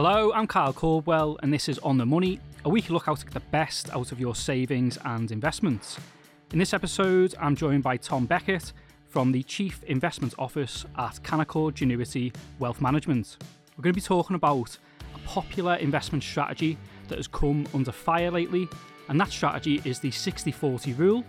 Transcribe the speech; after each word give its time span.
Hello, 0.00 0.32
I'm 0.32 0.46
Kyle 0.46 0.72
Caldwell, 0.72 1.40
and 1.42 1.52
this 1.52 1.68
is 1.68 1.80
On 1.80 1.98
the 1.98 2.06
Money, 2.06 2.38
a 2.64 2.68
weekly 2.68 2.94
look 2.94 3.08
out 3.08 3.18
get 3.18 3.34
the 3.34 3.40
best 3.40 3.92
out 3.92 4.12
of 4.12 4.20
your 4.20 4.36
savings 4.36 4.96
and 5.04 5.32
investments. 5.32 5.98
In 6.52 6.60
this 6.60 6.72
episode, 6.72 7.34
I'm 7.40 7.56
joined 7.56 7.82
by 7.82 7.96
Tom 7.96 8.24
Becket 8.24 8.72
from 9.08 9.32
the 9.32 9.42
Chief 9.42 9.82
Investment 9.88 10.36
Office 10.38 10.84
at 10.96 11.14
Canaccord 11.24 11.72
Genuity 11.72 12.32
Wealth 12.60 12.80
Management. 12.80 13.38
We're 13.76 13.82
going 13.82 13.92
to 13.92 14.00
be 14.00 14.06
talking 14.06 14.36
about 14.36 14.78
a 15.16 15.18
popular 15.26 15.74
investment 15.74 16.22
strategy 16.22 16.78
that 17.08 17.18
has 17.18 17.26
come 17.26 17.66
under 17.74 17.90
fire 17.90 18.30
lately, 18.30 18.68
and 19.08 19.20
that 19.20 19.30
strategy 19.30 19.82
is 19.84 19.98
the 19.98 20.12
60 20.12 20.52
40 20.52 20.92
rule. 20.92 21.24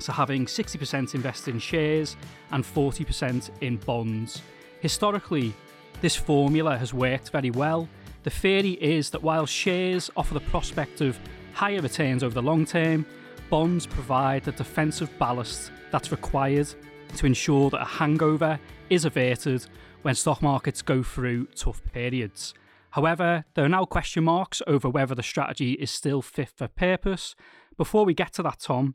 So, 0.00 0.10
having 0.10 0.46
60% 0.46 1.14
invested 1.14 1.54
in 1.54 1.60
shares 1.60 2.16
and 2.50 2.64
40% 2.64 3.50
in 3.60 3.76
bonds. 3.76 4.42
Historically, 4.80 5.54
this 6.00 6.16
formula 6.16 6.76
has 6.76 6.92
worked 6.92 7.30
very 7.30 7.50
well. 7.50 7.88
The 8.24 8.30
theory 8.30 8.72
is 8.72 9.10
that 9.10 9.22
while 9.22 9.46
shares 9.46 10.10
offer 10.16 10.34
the 10.34 10.40
prospect 10.40 11.00
of 11.00 11.18
higher 11.54 11.80
returns 11.80 12.22
over 12.22 12.34
the 12.34 12.42
long 12.42 12.66
term, 12.66 13.06
bonds 13.48 13.86
provide 13.86 14.44
the 14.44 14.52
defensive 14.52 15.10
ballast 15.18 15.70
that's 15.90 16.10
required 16.10 16.68
to 17.16 17.26
ensure 17.26 17.70
that 17.70 17.80
a 17.80 17.84
hangover 17.86 18.58
is 18.90 19.04
averted 19.04 19.66
when 20.02 20.14
stock 20.14 20.42
markets 20.42 20.82
go 20.82 21.02
through 21.02 21.46
tough 21.54 21.82
periods. 21.92 22.54
However, 22.90 23.44
there 23.54 23.64
are 23.64 23.68
now 23.68 23.84
question 23.84 24.24
marks 24.24 24.62
over 24.66 24.88
whether 24.88 25.14
the 25.14 25.22
strategy 25.22 25.72
is 25.72 25.90
still 25.90 26.22
fit 26.22 26.50
for 26.56 26.68
purpose. 26.68 27.34
Before 27.76 28.04
we 28.04 28.14
get 28.14 28.32
to 28.34 28.42
that, 28.42 28.60
Tom, 28.60 28.94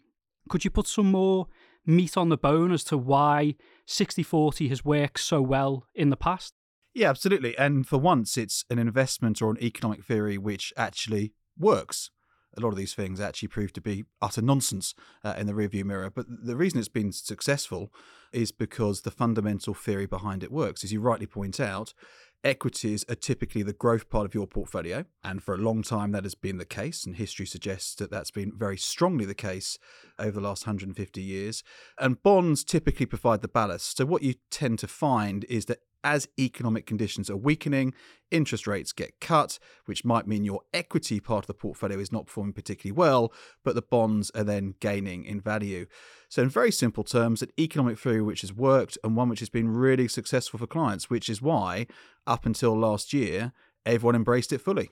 could 0.50 0.66
you 0.66 0.72
put 0.72 0.88
some 0.88 1.12
more 1.12 1.48
meat 1.86 2.17
on 2.17 2.30
the 2.30 2.38
bone 2.38 2.72
as 2.72 2.84
to 2.86 2.98
why 2.98 3.55
60 3.86 4.23
40 4.23 4.67
has 4.70 4.84
worked 4.84 5.20
so 5.20 5.42
well 5.42 5.88
in 5.94 6.09
the 6.09 6.17
past? 6.17 6.53
Yeah, 6.93 7.09
absolutely. 7.09 7.57
And 7.57 7.88
for 7.88 7.97
once, 7.97 8.38
it's 8.38 8.65
an 8.70 8.77
investment 8.77 9.41
or 9.41 9.49
an 9.49 9.61
economic 9.63 10.03
theory 10.03 10.38
which 10.38 10.72
actually 10.77 11.33
works. 11.58 12.11
A 12.55 12.61
lot 12.61 12.69
of 12.69 12.75
these 12.75 12.94
things 12.94 13.19
actually 13.19 13.47
prove 13.47 13.73
to 13.73 13.81
be 13.81 14.05
utter 14.22 14.41
nonsense 14.41 14.94
uh, 15.23 15.33
in 15.38 15.47
the 15.47 15.53
rearview 15.53 15.83
mirror. 15.83 16.11
But 16.11 16.27
the 16.30 16.55
reason 16.55 16.77
it's 16.77 16.88
been 16.88 17.11
successful 17.11 17.91
is 18.31 18.52
because 18.52 19.02
the 19.02 19.11
fundamental 19.11 19.73
theory 19.73 20.05
behind 20.05 20.44
it 20.44 20.52
works. 20.52 20.83
As 20.83 20.94
you 20.94 21.02
rightly 21.02 21.25
point 21.25 21.59
out, 21.59 21.95
equities 22.44 23.05
are 23.09 23.16
typically 23.16 23.63
the 23.63 23.73
growth 23.73 24.07
part 24.07 24.25
of 24.25 24.35
your 24.35 24.45
portfolio. 24.45 25.05
And 25.23 25.41
for 25.41 25.55
a 25.55 25.57
long 25.57 25.81
time, 25.81 26.11
that 26.11 26.25
has 26.25 26.35
been 26.35 26.59
the 26.59 26.66
case. 26.66 27.07
And 27.07 27.16
history 27.16 27.47
suggests 27.47 27.95
that 27.95 28.11
that's 28.11 28.31
been 28.31 28.52
very 28.55 28.78
strongly 28.78 29.25
the 29.25 29.33
case 29.33 29.80
over 30.19 30.31
the 30.31 30.47
last 30.47 30.66
150 30.66 31.22
years. 31.22 31.64
And 32.00 32.22
bonds 32.22 32.64
typically 32.64 33.06
provide 33.06 33.42
the 33.42 33.47
ballast. 33.47 33.97
So 33.97 34.06
what 34.06 34.23
you 34.23 34.36
tend 34.50 34.80
to 34.80 34.88
find 34.88 35.45
is 35.45 35.66
that 35.66 35.80
as 36.03 36.28
economic 36.38 36.86
conditions 36.86 37.30
are 37.30 37.38
weakening, 37.38 37.94
interest 38.30 38.67
rates 38.67 38.91
get 38.91 39.19
cut, 39.22 39.58
which 39.86 40.03
might 40.03 40.28
mean 40.28 40.44
your 40.44 40.61
equity 40.73 41.19
part 41.19 41.44
of 41.44 41.47
the 41.47 41.53
portfolio 41.53 41.97
is 41.97 42.11
not 42.11 42.25
performing 42.25 42.53
particularly 42.53 42.95
well, 42.95 43.31
but 43.64 43.75
the 43.75 43.81
bonds 43.81 44.30
are 44.31 44.44
then 44.44 44.75
gaining 44.80 45.23
in 45.23 45.39
value. 45.39 45.86
So, 46.28 46.41
in 46.41 46.50
very 46.50 46.72
simple 46.72 47.03
terms, 47.03 47.41
an 47.41 47.52
economic 47.58 47.97
theory 47.97 48.22
which 48.22 48.41
has 48.41 48.53
worked 48.53 48.97
and 49.03 49.16
one 49.16 49.30
which 49.30 49.39
has 49.39 49.50
been 49.50 49.69
really 49.69 50.08
successful 50.08 50.59
for 50.59 50.67
clients, 50.67 51.09
which 51.09 51.30
is 51.30 51.41
why, 51.41 51.88
up 52.28 52.45
until 52.45 52.78
last 52.78 53.14
year, 53.14 53.53
everyone 53.86 54.16
embraced 54.16 54.52
it 54.52 54.59
fully. 54.59 54.89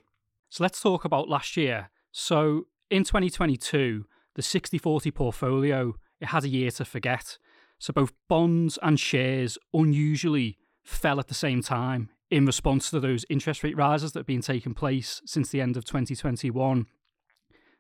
So, 0.50 0.64
let's 0.64 0.82
talk 0.82 1.04
about 1.04 1.28
last 1.28 1.58
year. 1.58 1.90
So, 2.12 2.68
in 2.90 3.04
2022, 3.04 4.06
the 4.36 4.42
60 4.42 4.78
40 4.78 5.12
portfolio, 5.12 5.96
it 6.20 6.28
had 6.28 6.44
a 6.44 6.50
year 6.50 6.72
to 6.72 6.86
forget. 6.86 7.38
So, 7.80 7.94
both 7.94 8.14
bonds 8.30 8.78
and 8.82 9.00
shares 9.00 9.58
unusually 9.74 10.58
fell 10.84 11.20
at 11.20 11.28
the 11.28 11.34
same 11.34 11.62
time 11.62 12.10
in 12.30 12.46
response 12.46 12.90
to 12.90 13.00
those 13.00 13.26
interest 13.30 13.64
rate 13.64 13.76
rises 13.76 14.12
that 14.12 14.20
have 14.20 14.28
been 14.28 14.42
taking 14.42 14.74
place 14.74 15.22
since 15.26 15.50
the 15.50 15.62
end 15.62 15.76
of 15.78 15.86
2021. 15.86 16.86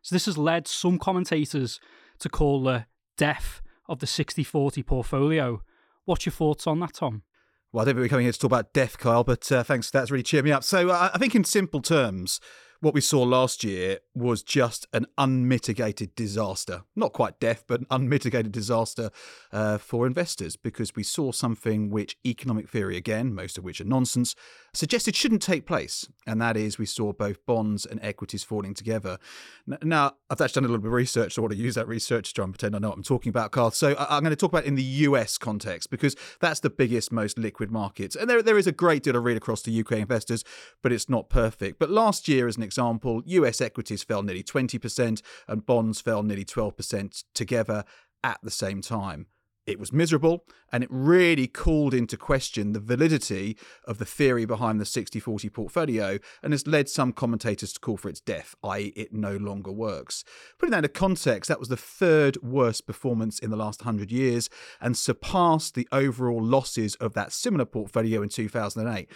So, 0.01 0.15
this 0.15 0.25
has 0.25 0.37
led 0.37 0.67
some 0.67 0.97
commentators 0.97 1.79
to 2.19 2.29
call 2.29 2.63
the 2.63 2.85
death 3.17 3.61
of 3.87 3.99
the 3.99 4.07
60 4.07 4.43
40 4.43 4.83
portfolio. 4.83 5.61
What's 6.05 6.25
your 6.25 6.33
thoughts 6.33 6.65
on 6.65 6.79
that, 6.79 6.95
Tom? 6.95 7.23
Well, 7.71 7.83
I 7.83 7.85
don't 7.85 7.95
think 7.95 8.03
we're 8.03 8.09
coming 8.09 8.25
here 8.25 8.33
to 8.33 8.39
talk 8.39 8.49
about 8.49 8.73
death, 8.73 8.97
Kyle, 8.97 9.23
but 9.23 9.49
uh, 9.51 9.63
thanks. 9.63 9.91
That's 9.91 10.11
really 10.11 10.23
cheered 10.23 10.43
me 10.43 10.51
up. 10.51 10.63
So, 10.63 10.89
uh, 10.89 11.11
I 11.13 11.17
think 11.17 11.35
in 11.35 11.43
simple 11.43 11.81
terms, 11.81 12.39
what 12.81 12.95
we 12.95 13.01
saw 13.01 13.21
last 13.21 13.63
year 13.63 13.99
was 14.15 14.41
just 14.41 14.87
an 14.91 15.05
unmitigated 15.15 16.15
disaster. 16.15 16.81
Not 16.95 17.13
quite 17.13 17.39
death, 17.39 17.63
but 17.67 17.81
an 17.81 17.85
unmitigated 17.91 18.51
disaster 18.51 19.11
uh, 19.51 19.77
for 19.77 20.07
investors 20.07 20.55
because 20.55 20.95
we 20.95 21.03
saw 21.03 21.31
something 21.31 21.91
which 21.91 22.17
economic 22.25 22.67
theory, 22.67 22.97
again, 22.97 23.35
most 23.35 23.59
of 23.59 23.63
which 23.63 23.79
are 23.79 23.85
nonsense, 23.85 24.35
suggested 24.73 25.15
shouldn't 25.15 25.43
take 25.43 25.67
place. 25.67 26.09
And 26.25 26.41
that 26.41 26.57
is 26.57 26.79
we 26.79 26.87
saw 26.87 27.13
both 27.13 27.45
bonds 27.45 27.85
and 27.85 27.99
equities 28.01 28.43
falling 28.43 28.73
together. 28.73 29.19
Now, 29.83 30.13
I've 30.31 30.41
actually 30.41 30.61
done 30.61 30.65
a 30.65 30.67
little 30.69 30.81
bit 30.81 30.87
of 30.87 30.93
research, 30.93 31.33
so 31.33 31.41
I 31.41 31.43
want 31.43 31.53
to 31.53 31.59
use 31.59 31.75
that 31.75 31.87
research 31.87 32.29
to 32.29 32.33
try 32.33 32.45
and 32.45 32.53
pretend 32.53 32.75
I 32.75 32.79
know 32.79 32.89
what 32.89 32.97
I'm 32.97 33.03
talking 33.03 33.29
about, 33.29 33.51
Carl. 33.51 33.69
So 33.71 33.95
I'm 33.97 34.23
going 34.23 34.31
to 34.31 34.35
talk 34.35 34.51
about 34.51 34.65
in 34.65 34.73
the 34.73 34.83
US 34.83 35.37
context 35.37 35.91
because 35.91 36.15
that's 36.39 36.61
the 36.61 36.71
biggest, 36.71 37.11
most 37.11 37.37
liquid 37.37 37.69
market. 37.69 38.15
And 38.15 38.27
there, 38.27 38.41
there 38.41 38.57
is 38.57 38.65
a 38.65 38.71
great 38.71 39.03
deal 39.03 39.15
of 39.15 39.23
read 39.23 39.37
across 39.37 39.61
to 39.63 39.79
UK 39.79 39.93
investors, 39.93 40.43
but 40.81 40.91
it's 40.91 41.07
not 41.07 41.29
perfect. 41.29 41.77
But 41.77 41.91
last 41.91 42.27
year, 42.27 42.47
as 42.47 42.57
an 42.57 42.63
example, 42.71 43.21
US 43.25 43.59
equities 43.59 44.01
fell 44.01 44.23
nearly 44.23 44.43
20% 44.43 45.21
and 45.47 45.65
bonds 45.65 45.99
fell 45.99 46.23
nearly 46.23 46.45
12% 46.45 47.23
together 47.33 47.83
at 48.23 48.39
the 48.41 48.51
same 48.51 48.81
time. 48.81 49.25
It 49.67 49.79
was 49.79 49.93
miserable 49.93 50.45
and 50.71 50.83
it 50.83 50.89
really 50.91 51.47
called 51.47 51.93
into 51.93 52.17
question 52.17 52.71
the 52.71 52.79
validity 52.79 53.57
of 53.85 53.99
the 53.99 54.05
theory 54.05 54.45
behind 54.45 54.79
the 54.79 54.85
60 54.85 55.19
40 55.19 55.49
portfolio 55.49 56.17
and 56.41 56.51
has 56.53 56.65
led 56.65 56.89
some 56.89 57.13
commentators 57.13 57.73
to 57.73 57.79
call 57.79 57.97
for 57.97 58.09
its 58.09 58.19
death, 58.19 58.55
i.e., 58.63 58.93
it 58.95 59.13
no 59.13 59.35
longer 59.35 59.71
works. 59.71 60.23
Putting 60.57 60.71
that 60.71 60.79
into 60.79 60.89
context, 60.89 61.47
that 61.49 61.59
was 61.59 61.69
the 61.69 61.77
third 61.77 62.37
worst 62.41 62.87
performance 62.87 63.37
in 63.37 63.51
the 63.51 63.57
last 63.57 63.81
100 63.81 64.11
years 64.11 64.49
and 64.79 64.97
surpassed 64.97 65.75
the 65.75 65.87
overall 65.91 66.43
losses 66.43 66.95
of 66.95 67.13
that 67.13 67.31
similar 67.31 67.65
portfolio 67.65 68.23
in 68.23 68.29
2008. 68.29 69.09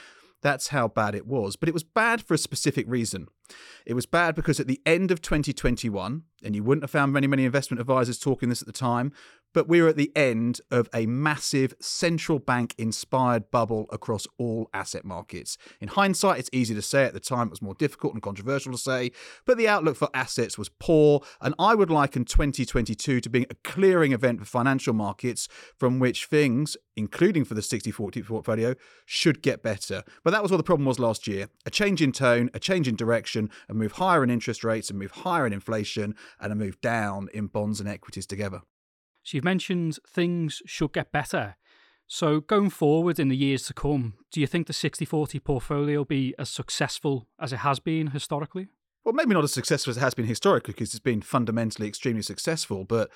That's 0.45 0.67
how 0.67 0.88
bad 0.88 1.16
it 1.16 1.25
was. 1.25 1.56
But 1.56 1.69
it 1.69 1.73
was 1.73 1.81
bad 1.81 2.22
for 2.22 2.35
a 2.35 2.38
specific 2.38 2.85
reason. 2.88 3.29
It 3.83 3.95
was 3.95 4.06
bad 4.06 4.35
because 4.35 4.59
at 4.59 4.67
the 4.67 4.79
end 4.85 5.09
of 5.09 5.19
2021, 5.19 6.22
and 6.44 6.56
you 6.56 6.63
wouldn't 6.63 6.83
have 6.83 6.91
found 6.91 7.11
many, 7.11 7.25
many 7.25 7.45
investment 7.45 7.81
advisors 7.81 8.19
talking 8.19 8.50
this 8.50 8.61
at 8.61 8.67
the 8.67 8.72
time, 8.72 9.11
but 9.56 9.70
we 9.70 9.82
were 9.82 9.88
at 9.88 9.96
the 9.96 10.12
end 10.18 10.60
of 10.70 10.90
a 10.94 11.06
massive 11.06 11.74
central 11.80 12.40
bank 12.40 12.76
inspired 12.78 13.50
bubble 13.52 13.88
across 13.90 14.28
all 14.38 14.70
asset 14.74 15.06
markets. 15.06 15.58
In 15.80 15.88
hindsight, 15.88 16.40
it's 16.40 16.50
easy 16.52 16.76
to 16.76 16.82
say. 16.82 17.06
At 17.06 17.14
the 17.14 17.22
time, 17.22 17.48
it 17.48 17.52
was 17.52 17.62
more 17.62 17.74
difficult 17.74 18.14
and 18.14 18.22
controversial 18.22 18.74
to 18.74 18.78
say, 18.78 19.12
but 19.46 19.58
the 19.58 19.70
outlook 19.70 19.96
for 19.96 20.10
assets 20.14 20.58
was 20.58 20.68
poor. 20.68 21.22
And 21.40 21.56
I 21.58 21.74
would 21.74 21.90
liken 21.90 22.26
2022 22.26 23.22
to 23.22 23.30
being 23.30 23.46
a 23.50 23.56
clearing 23.64 24.12
event 24.12 24.40
for 24.40 24.46
financial 24.46 24.94
markets 24.94 25.48
from 25.78 26.00
which 26.00 26.26
things, 26.26 26.76
including 26.98 27.46
for 27.46 27.54
the 27.54 27.62
60 27.62 27.92
40 27.92 28.24
portfolio, 28.24 28.76
should 29.06 29.42
get 29.42 29.64
better. 29.64 30.04
But 30.26 30.32
that 30.32 30.44
was 30.44 30.52
what 30.52 30.58
the 30.58 30.64
problem 30.64 30.86
was 30.86 31.00
last 31.00 31.28
year 31.28 31.48
a 31.66 31.70
change 31.72 32.02
in 32.02 32.12
tone, 32.12 32.50
a 32.54 32.60
change 32.60 32.90
in 32.90 32.98
direction, 32.98 33.50
a 33.70 33.74
move 33.74 33.94
higher 33.94 34.22
in 34.22 34.30
interest 34.30 34.66
rates, 34.66 34.90
a 34.90 34.94
move 34.94 35.12
higher 35.12 35.48
in 35.48 35.54
inflation, 35.54 36.14
and 36.42 36.52
a 36.52 36.56
move 36.56 36.82
down 36.82 37.30
in 37.34 37.48
bonds 37.48 37.80
and 37.80 37.88
equities 37.88 38.26
together. 38.26 38.62
So 39.25 39.36
you've 39.36 39.44
mentioned 39.44 39.97
things 40.08 40.62
should 40.68 40.94
get 40.94 41.12
better. 41.12 41.58
So 42.08 42.40
going 42.40 42.69
forward 42.69 43.19
in 43.19 43.30
the 43.30 43.36
years 43.36 43.63
to 43.63 43.74
come, 43.74 44.13
do 44.31 44.40
you 44.40 44.46
think 44.46 44.68
the 44.68 44.74
60-40 44.74 45.44
portfolio 45.44 45.97
will 45.97 46.06
be 46.06 46.36
as 46.38 46.50
successful 46.50 47.28
as 47.40 47.52
it 47.52 47.58
has 47.58 47.80
been 47.80 48.08
historically? 48.08 48.68
Well, 49.03 49.13
maybe 49.13 49.34
not 49.34 49.44
as 49.44 49.52
successful 49.52 49.90
as 49.90 49.97
it 49.97 50.02
has 50.02 50.13
been 50.13 50.28
historically 50.28 50.74
because 50.74 50.94
it's 50.94 51.00
been 51.00 51.24
fundamentally 51.24 51.88
extremely 51.88 52.22
successful, 52.22 52.86
but 52.86 53.09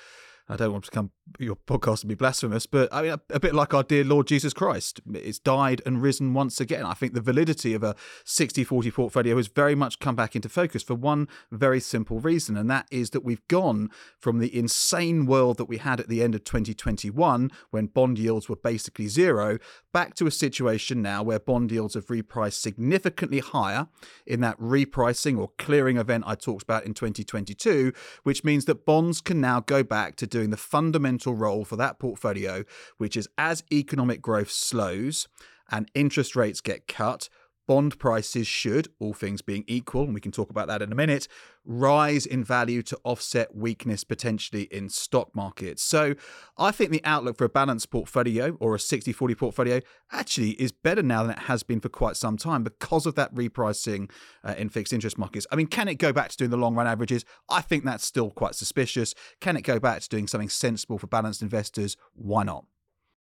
I 0.49 0.55
don't 0.55 0.71
want 0.71 0.85
to 0.85 0.91
come 0.91 1.11
your 1.37 1.55
podcast 1.55 2.01
and 2.01 2.09
be 2.09 2.15
blasphemous, 2.15 2.65
but 2.65 2.91
I 2.91 3.03
mean 3.03 3.11
a, 3.11 3.21
a, 3.29 3.39
bit 3.39 3.53
like 3.53 3.73
our 3.73 3.83
dear 3.83 4.03
Lord 4.03 4.25
Jesus 4.25 4.51
Christ. 4.51 4.99
It's 5.13 5.37
died 5.37 5.79
and 5.85 6.01
risen 6.01 6.33
once 6.33 6.59
again. 6.59 6.85
I 6.85 6.93
think 6.95 7.13
the 7.13 7.21
validity 7.21 7.75
of 7.75 7.83
a 7.83 7.95
60-40 8.25 8.93
portfolio 8.93 9.37
has 9.37 9.47
very 9.47 9.75
much 9.75 9.99
come 9.99 10.15
back 10.15 10.35
into 10.35 10.49
focus 10.49 10.81
for 10.81 10.95
one 10.95 11.27
very 11.51 11.79
simple 11.79 12.19
reason, 12.19 12.57
and 12.57 12.69
that 12.71 12.87
is 12.89 13.11
that 13.11 13.23
we've 13.23 13.47
gone 13.47 13.91
from 14.17 14.39
the 14.39 14.57
insane 14.57 15.27
world 15.27 15.57
that 15.57 15.65
we 15.65 15.77
had 15.77 15.99
at 15.99 16.07
the 16.07 16.23
end 16.23 16.33
of 16.33 16.43
2021 16.43 17.51
when 17.69 17.85
bond 17.85 18.17
yields 18.17 18.49
were 18.49 18.55
basically 18.55 19.07
zero 19.07 19.59
back 19.93 20.15
to 20.15 20.25
a 20.25 20.31
situation 20.31 21.01
now 21.01 21.21
where 21.21 21.39
bond 21.39 21.71
yields 21.71 21.93
have 21.93 22.07
repriced 22.07 22.53
significantly 22.53 23.39
higher 23.39 23.87
in 24.25 24.41
that 24.41 24.59
repricing 24.59 25.37
or 25.37 25.51
clearing 25.59 25.97
event 25.97 26.23
I 26.25 26.35
talked 26.35 26.63
about 26.63 26.85
in 26.85 26.93
2022, 26.93 27.93
which 28.23 28.43
means 28.43 28.65
that 28.65 28.85
bonds 28.85 29.21
can 29.21 29.39
now 29.39 29.59
go 29.59 29.83
back 29.83 30.15
to 30.17 30.27
doing 30.27 30.38
the 30.47 30.57
fundamental 30.57 31.33
role 31.35 31.65
for 31.65 31.75
that 31.75 31.99
portfolio, 31.99 32.63
which 32.97 33.17
is 33.17 33.27
as 33.37 33.63
economic 33.71 34.21
growth 34.21 34.51
slows 34.51 35.27
and 35.71 35.89
interest 35.93 36.35
rates 36.35 36.61
get 36.61 36.87
cut, 36.87 37.29
bond 37.69 37.99
prices 37.99 38.47
should, 38.47 38.87
all 38.97 39.13
things 39.13 39.43
being 39.43 39.63
equal, 39.67 40.05
and 40.05 40.15
we 40.15 40.19
can 40.19 40.31
talk 40.31 40.49
about 40.49 40.67
that 40.67 40.81
in 40.81 40.91
a 40.91 40.95
minute, 40.95 41.27
rise 41.63 42.25
in 42.25 42.43
value 42.43 42.81
to 42.81 42.97
offset 43.03 43.55
weakness 43.55 44.03
potentially 44.03 44.63
in 44.71 44.89
stock 44.89 45.35
markets. 45.35 45.83
So 45.83 46.15
I 46.57 46.71
think 46.71 46.89
the 46.89 47.05
outlook 47.05 47.37
for 47.37 47.43
a 47.43 47.49
balanced 47.49 47.91
portfolio 47.91 48.57
or 48.59 48.73
a 48.73 48.79
60 48.79 49.13
40 49.13 49.35
portfolio 49.35 49.81
actually 50.11 50.53
is 50.53 50.71
better 50.71 51.03
now 51.03 51.21
than 51.21 51.33
it 51.33 51.43
has 51.43 51.61
been 51.61 51.79
for 51.79 51.89
quite 51.89 52.17
some 52.17 52.37
time 52.37 52.63
because 52.63 53.05
of 53.05 53.13
that 53.13 53.35
repricing 53.35 54.09
uh, 54.43 54.55
in 54.57 54.69
fixed 54.69 54.91
interest 54.91 55.19
markets. 55.19 55.45
I 55.51 55.55
mean, 55.55 55.67
can 55.67 55.87
it 55.87 55.99
go 55.99 56.11
back 56.11 56.29
to 56.29 56.37
doing 56.37 56.49
the 56.49 56.57
long 56.57 56.73
run 56.73 56.87
averages? 56.87 57.23
I 57.51 57.61
think 57.61 57.85
that's 57.85 58.03
still 58.03 58.31
quite 58.31 58.55
suspicious. 58.55 59.13
Can 59.41 59.55
it 59.55 59.61
go 59.61 59.79
back 59.79 60.01
to 60.01 60.09
doing 60.09 60.25
something 60.25 60.49
sensible 60.49 60.97
for 60.97 61.05
balanced 61.05 61.43
investors? 61.43 61.97
Why 62.15 62.41
not? 62.41 62.65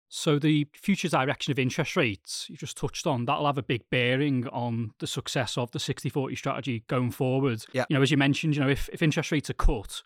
So 0.09 0.39
the 0.39 0.68
future 0.74 1.09
direction 1.09 1.51
of 1.51 1.59
interest 1.59 1.95
rates 1.98 2.48
you 2.50 2.56
just 2.56 2.77
touched 2.77 3.06
on 3.06 3.25
that'll 3.25 3.45
have 3.45 3.57
a 3.57 3.63
big 3.63 3.83
bearing 3.89 4.48
on 4.48 4.92
the 5.00 5.07
success 5.07 5.57
of 5.57 5.71
the 5.71 5.80
60-40 5.80 6.38
strategy 6.38 6.83
going 6.88 7.12
forward. 7.12 7.65
Yeah. 7.74 7.86
You 7.89 7.98
know, 7.98 8.01
as 8.01 8.12
you 8.12 8.18
mentioned, 8.18 8.56
you 8.56 8.62
know, 8.62 8.69
if, 8.69 8.89
if 8.94 9.01
interest 9.01 9.31
rates 9.31 9.50
are 9.50 9.54
cut, 9.54 10.01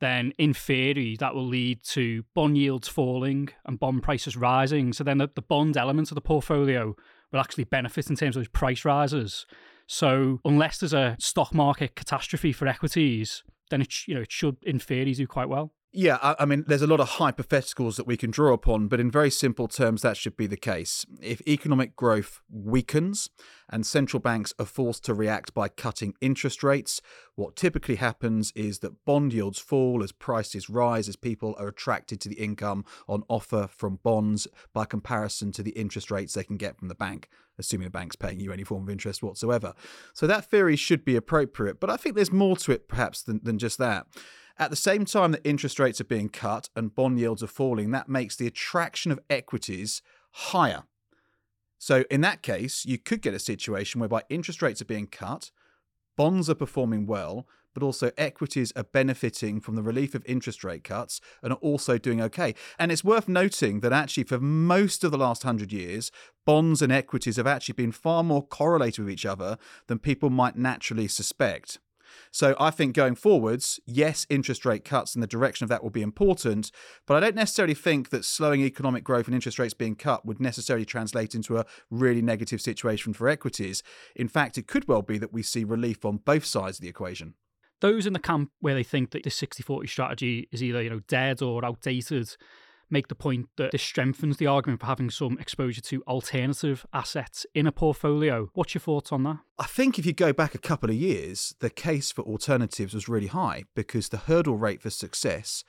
then 0.00 0.32
in 0.38 0.52
theory 0.52 1.16
that 1.20 1.34
will 1.34 1.46
lead 1.46 1.82
to 1.82 2.24
bond 2.34 2.58
yields 2.58 2.88
falling 2.88 3.48
and 3.64 3.78
bond 3.78 4.02
prices 4.02 4.36
rising. 4.36 4.92
So 4.92 5.04
then 5.04 5.18
the, 5.18 5.28
the 5.34 5.42
bond 5.42 5.76
element 5.76 6.10
of 6.10 6.16
the 6.16 6.20
portfolio 6.20 6.94
will 7.32 7.40
actually 7.40 7.64
benefit 7.64 8.10
in 8.10 8.16
terms 8.16 8.36
of 8.36 8.40
those 8.40 8.48
price 8.48 8.84
rises. 8.84 9.46
So 9.86 10.40
unless 10.44 10.78
there's 10.78 10.92
a 10.92 11.16
stock 11.18 11.54
market 11.54 11.96
catastrophe 11.96 12.52
for 12.52 12.66
equities, 12.66 13.42
then 13.70 13.80
it 13.80 14.06
you 14.06 14.14
know 14.14 14.20
it 14.20 14.32
should 14.32 14.56
in 14.62 14.78
theory 14.78 15.14
do 15.14 15.26
quite 15.26 15.48
well. 15.48 15.72
Yeah, 15.92 16.18
I, 16.20 16.36
I, 16.40 16.44
mean, 16.44 16.64
there's 16.66 16.82
a 16.82 16.86
lot 16.86 17.00
of 17.00 17.10
hypotheticals 17.12 17.96
that 17.96 18.06
we 18.06 18.18
can 18.18 18.30
draw 18.30 18.52
upon, 18.52 18.88
but 18.88 19.00
in 19.00 19.10
very 19.10 19.30
simple 19.30 19.66
terms, 19.66 20.02
that 20.02 20.18
should 20.18 20.36
be 20.36 20.46
the 20.46 20.56
case. 20.56 21.06
If 21.22 21.40
economic 21.48 21.96
growth 21.96 22.42
weakens 22.50 23.30
and 23.70 23.86
central 23.86 24.20
banks 24.20 24.52
are 24.58 24.66
forced 24.66 25.04
to 25.06 25.14
react 25.14 25.54
by 25.54 25.68
cutting 25.68 26.14
interest 26.20 26.62
rates, 26.62 27.00
what 27.34 27.56
typically 27.56 27.94
happens 27.96 28.52
is 28.54 28.80
that 28.80 29.06
bond 29.06 29.32
yields 29.32 29.58
fall 29.58 30.02
as 30.02 30.12
prices 30.12 30.68
rise, 30.68 31.08
as 31.08 31.16
people 31.16 31.54
are 31.58 31.68
attracted 31.68 32.20
to 32.20 32.28
the 32.28 32.42
income 32.42 32.84
on 33.08 33.22
offer 33.28 33.66
from 33.70 34.00
bonds 34.02 34.46
by 34.74 34.84
comparison 34.84 35.50
to 35.52 35.62
the 35.62 35.70
interest 35.70 36.10
rates 36.10 36.34
they 36.34 36.44
can 36.44 36.58
get 36.58 36.78
from 36.78 36.88
the 36.88 36.94
bank 36.94 37.28
assuming 37.58 37.86
the 37.86 37.90
bank's 37.90 38.16
paying 38.16 38.38
you 38.38 38.52
any 38.52 38.64
form 38.64 38.82
of 38.82 38.90
interest 38.90 39.22
whatsoever. 39.22 39.72
So 40.12 40.26
that 40.26 40.44
theory 40.50 40.76
should 40.76 41.06
be 41.06 41.16
appropriate, 41.16 41.80
but 41.80 41.88
I 41.88 41.96
think 41.96 42.14
there's 42.14 42.30
more 42.30 42.54
to 42.58 42.72
it 42.72 42.86
perhaps 42.86 43.22
than, 43.22 43.40
than 43.42 43.58
just 43.58 43.78
that. 43.78 44.06
At 44.58 44.70
the 44.70 44.76
same 44.76 45.04
time 45.04 45.32
that 45.32 45.46
interest 45.46 45.78
rates 45.78 46.00
are 46.00 46.04
being 46.04 46.30
cut 46.30 46.70
and 46.74 46.94
bond 46.94 47.18
yields 47.18 47.42
are 47.42 47.48
falling, 47.48 47.90
that 47.90 48.08
makes 48.08 48.36
the 48.36 48.46
attraction 48.46 49.12
of 49.12 49.20
equities 49.28 50.00
higher. 50.32 50.84
So, 51.78 52.04
in 52.10 52.22
that 52.22 52.42
case, 52.42 52.86
you 52.86 52.96
could 52.96 53.20
get 53.20 53.34
a 53.34 53.38
situation 53.38 54.00
whereby 54.00 54.22
interest 54.30 54.62
rates 54.62 54.80
are 54.80 54.86
being 54.86 55.08
cut, 55.08 55.50
bonds 56.16 56.48
are 56.48 56.54
performing 56.54 57.06
well, 57.06 57.46
but 57.74 57.82
also 57.82 58.10
equities 58.16 58.72
are 58.74 58.84
benefiting 58.84 59.60
from 59.60 59.74
the 59.74 59.82
relief 59.82 60.14
of 60.14 60.24
interest 60.24 60.64
rate 60.64 60.82
cuts 60.82 61.20
and 61.42 61.52
are 61.52 61.56
also 61.56 61.98
doing 61.98 62.22
okay. 62.22 62.54
And 62.78 62.90
it's 62.90 63.04
worth 63.04 63.28
noting 63.28 63.80
that 63.80 63.92
actually, 63.92 64.24
for 64.24 64.40
most 64.40 65.04
of 65.04 65.10
the 65.10 65.18
last 65.18 65.42
hundred 65.42 65.70
years, 65.70 66.10
bonds 66.46 66.80
and 66.80 66.90
equities 66.90 67.36
have 67.36 67.46
actually 67.46 67.74
been 67.74 67.92
far 67.92 68.24
more 68.24 68.46
correlated 68.46 69.04
with 69.04 69.12
each 69.12 69.26
other 69.26 69.58
than 69.88 69.98
people 69.98 70.30
might 70.30 70.56
naturally 70.56 71.06
suspect. 71.06 71.78
So 72.30 72.54
I 72.58 72.70
think 72.70 72.94
going 72.94 73.14
forwards, 73.14 73.80
yes, 73.86 74.26
interest 74.28 74.64
rate 74.64 74.84
cuts 74.84 75.14
and 75.14 75.22
the 75.22 75.26
direction 75.26 75.64
of 75.64 75.68
that 75.68 75.82
will 75.82 75.90
be 75.90 76.02
important, 76.02 76.70
but 77.06 77.16
I 77.16 77.20
don't 77.20 77.36
necessarily 77.36 77.74
think 77.74 78.10
that 78.10 78.24
slowing 78.24 78.62
economic 78.62 79.04
growth 79.04 79.26
and 79.26 79.34
interest 79.34 79.58
rates 79.58 79.74
being 79.74 79.94
cut 79.94 80.24
would 80.26 80.40
necessarily 80.40 80.84
translate 80.84 81.34
into 81.34 81.58
a 81.58 81.66
really 81.90 82.22
negative 82.22 82.60
situation 82.60 83.12
for 83.12 83.28
equities. 83.28 83.82
In 84.14 84.28
fact, 84.28 84.58
it 84.58 84.66
could 84.66 84.88
well 84.88 85.02
be 85.02 85.18
that 85.18 85.32
we 85.32 85.42
see 85.42 85.64
relief 85.64 86.04
on 86.04 86.18
both 86.18 86.44
sides 86.44 86.78
of 86.78 86.82
the 86.82 86.88
equation. 86.88 87.34
Those 87.80 88.06
in 88.06 88.14
the 88.14 88.18
camp 88.18 88.50
where 88.60 88.74
they 88.74 88.82
think 88.82 89.10
that 89.10 89.24
this 89.24 89.38
60-40 89.40 89.88
strategy 89.88 90.48
is 90.50 90.62
either, 90.62 90.82
you 90.82 90.90
know, 90.90 91.00
dead 91.08 91.42
or 91.42 91.64
outdated 91.64 92.34
make 92.90 93.08
the 93.08 93.14
point 93.14 93.48
that 93.56 93.72
this 93.72 93.82
strengthens 93.82 94.36
the 94.36 94.46
argument 94.46 94.80
for 94.80 94.86
having 94.86 95.10
some 95.10 95.38
exposure 95.38 95.80
to 95.80 96.02
alternative 96.04 96.86
assets 96.92 97.46
in 97.54 97.66
a 97.66 97.72
portfolio. 97.72 98.50
What's 98.54 98.74
your 98.74 98.80
thoughts 98.80 99.12
on 99.12 99.24
that? 99.24 99.38
I 99.58 99.66
think 99.66 99.98
if 99.98 100.06
you 100.06 100.12
go 100.12 100.32
back 100.32 100.54
a 100.54 100.58
couple 100.58 100.90
of 100.90 100.96
years, 100.96 101.54
the 101.60 101.70
case 101.70 102.12
for 102.12 102.22
alternatives 102.22 102.94
was 102.94 103.08
really 103.08 103.28
high 103.28 103.64
because 103.74 104.08
the 104.08 104.18
hurdle 104.18 104.56
rate 104.56 104.82
for 104.82 104.90
success 104.90 105.64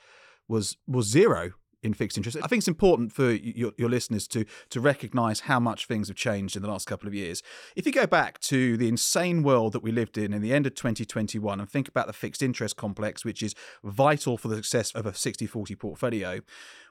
was 0.46 0.76
was 0.86 1.06
zero 1.06 1.52
in 1.82 1.94
fixed 1.94 2.16
interest. 2.16 2.36
I 2.42 2.48
think 2.48 2.60
it's 2.60 2.68
important 2.68 3.12
for 3.12 3.30
your, 3.30 3.72
your 3.76 3.88
listeners 3.88 4.26
to 4.28 4.44
to 4.70 4.80
recognise 4.80 5.40
how 5.40 5.60
much 5.60 5.86
things 5.86 6.08
have 6.08 6.16
changed 6.16 6.56
in 6.56 6.62
the 6.62 6.68
last 6.68 6.86
couple 6.86 7.06
of 7.06 7.14
years. 7.14 7.42
If 7.76 7.86
you 7.86 7.92
go 7.92 8.06
back 8.06 8.40
to 8.40 8.76
the 8.76 8.88
insane 8.88 9.42
world 9.42 9.72
that 9.74 9.82
we 9.82 9.92
lived 9.92 10.18
in 10.18 10.32
in 10.32 10.42
the 10.42 10.52
end 10.52 10.66
of 10.66 10.74
2021 10.74 11.60
and 11.60 11.70
think 11.70 11.88
about 11.88 12.06
the 12.06 12.12
fixed 12.12 12.42
interest 12.42 12.76
complex, 12.76 13.24
which 13.24 13.42
is 13.42 13.54
vital 13.84 14.36
for 14.36 14.48
the 14.48 14.56
success 14.56 14.90
of 14.92 15.06
a 15.06 15.12
60-40 15.12 15.78
portfolio, 15.78 16.40